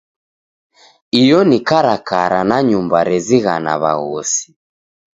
[1.21, 4.45] Iyo ni karakara na nyumba rezighana w'aghosi.